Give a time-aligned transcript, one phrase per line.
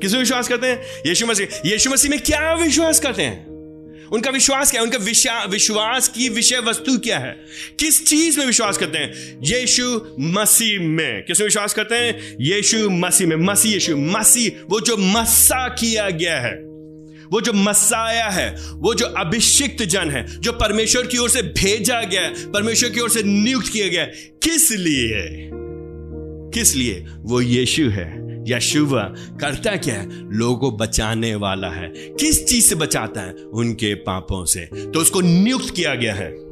[0.00, 0.82] किसमें विश्वास करते हैं?
[1.06, 3.48] यीशु मसीह। यीशु मसीह में क्या विश्वास करते हैं?
[4.12, 4.86] उनका विश्वास क्या है?
[4.86, 4.98] उनका
[5.50, 7.40] विश्वास की विषय वस्तु क्या है?
[7.80, 9.38] किस चीज़ में विश्वास करते हैं?
[9.42, 12.36] यीशु मसीह में। किसमें विश्वास करते हैं?
[12.40, 16.68] यीशु मसीह में। मसीह, यीशु मसीह। वो जो मस्सा किया गया है,
[17.32, 22.02] वो जो मसाया है, वो जो अभिषिक्त जन है, जो परमेश्वर की ओर से भेजा
[22.02, 24.06] गया है, परमेश्वर की ओर से नियुक्त किया गया है,
[24.42, 25.50] किस लिए?
[26.54, 27.06] किस लिए?
[27.16, 28.17] वो यीशु है।
[28.52, 30.32] यशुवा करता क्या है?
[30.32, 33.32] लोगों को बचाने वाला है। किस चीज़ से बचाता है?
[33.32, 36.48] उनके पापों से। तो उसको नियुक्त किया गया है।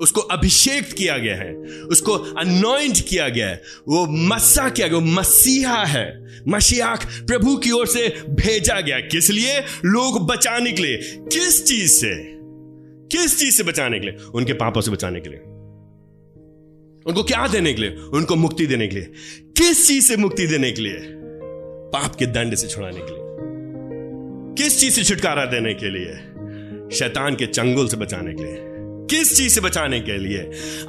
[0.00, 5.04] उसको अभिषेक किया गया है। उसको अनोइंट किया गया है। वो मस्सा किया गया, वो
[5.04, 9.60] मसीहा है। मसीहाक प्रभु की ओर से भेजा गया किस लिए?
[9.84, 12.36] लोग बचाने के लिए। किस चीज़ से?
[13.16, 14.16] किस चीज़ से बचाने के लिए?
[14.34, 15.38] उनके पापों से बचाने के लिए।
[17.06, 17.90] उनको क्या देने के लिए?
[17.90, 21.16] उनको मुक्ति देने के लिए। किस चीज़ से मुक्ति देने के लिए?
[21.92, 23.20] पाप के दंड से छुड़ाने के लिए।
[24.54, 26.12] किस चीज़ से छुटकारा देने के लिए?
[26.96, 28.69] शैतान के चंगुल से बचाने के लिए।
[29.10, 30.38] किस चीज़ से बचाने के लिए?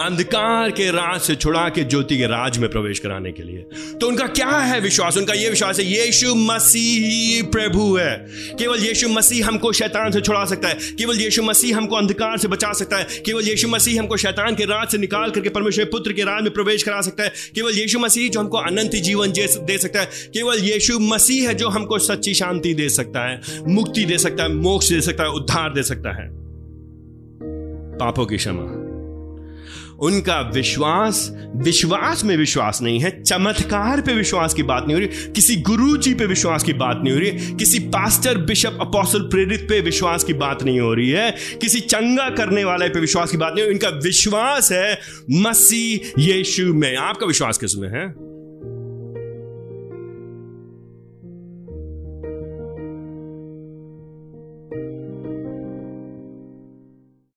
[0.00, 3.58] अंधकार के राज से छुड़ा के ज्योति के राज में प्रवेश कराने के लिए।
[4.00, 5.16] तो उनका क्या है विश्वास?
[5.16, 8.26] उनका यह विश्वास है, यीशु मसीह प्रभु है।
[8.58, 12.48] केवल यीशु मसीह हमको शैतान से छुड़ा सकता है। केवल यीशु मसीह हमको अंधकार से
[12.48, 16.12] बचा सकता है। केवल यीशु मसीह हमको शैतान के राज से निकाल करके परमेश्वर पुत्र
[16.12, 19.78] के राज में प्रवेश करा सकता है। केवल यीशु मसीह जो हमको अनंत जीवन दे
[19.78, 24.18] सकता है। केवल यीशु मसीह है जो हमको सच्ची शांति दे सकता है, मुक्ति दे
[24.18, 26.49] सकता है, मोक्ष दे सकता है, उद्धार दे सकता है।
[28.00, 28.86] पापों की क्षमा।
[30.00, 35.08] उनका विश्वास विश्वास में विश्वास नहीं है। चमत्कार पे विश्वास की बात नहीं हो रही।
[35.08, 39.60] किसी गुरु जी पे विश्वास की बात नहीं हो रही। किसी पास्टर, बिशप अपोसल प्रेरित
[39.60, 43.36] पे विश्वास की बात नहीं हो रही है। किसी चंगा करने वाले पे विश्वास की
[43.36, 48.29] बात नहीं हो रही। इनका विश्वास है मसीह यीशु में। आपका विश्वास किसमें है?